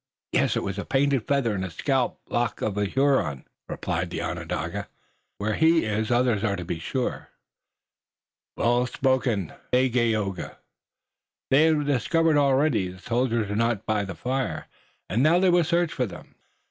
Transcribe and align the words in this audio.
"Yes. 0.31 0.55
It 0.57 0.63
was 0.63 0.79
a 0.79 0.83
painted 0.83 1.27
feather 1.27 1.53
in 1.53 1.61
the 1.61 1.69
scalp 1.69 2.19
lock 2.27 2.63
of 2.63 2.75
a 2.75 2.85
Huron," 2.85 3.45
replied 3.69 4.09
the 4.09 4.19
Onondaga. 4.23 4.77
"And 4.77 4.87
where 5.37 5.53
he 5.53 5.85
is 5.85 6.09
others 6.09 6.43
are 6.43 6.57
sure 6.79 6.99
to 7.27 7.29
be." 7.29 8.57
"Well 8.57 8.87
spoken, 8.87 9.53
Dagaeoga. 9.71 10.57
They 11.51 11.65
have 11.65 11.85
discovered 11.85 12.37
already 12.37 12.87
that 12.87 12.95
the 12.95 13.03
soldiers 13.09 13.51
are 13.51 13.55
not 13.55 13.85
by 13.85 14.03
the 14.03 14.15
fire, 14.15 14.65
and 15.07 15.21
now 15.21 15.37
they 15.37 15.51
will 15.51 15.63
search 15.63 15.93
for 15.93 16.07
them." 16.07 16.33